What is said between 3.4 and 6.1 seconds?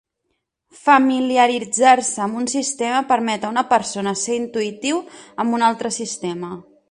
a una persona ser intuïtiu amb un altre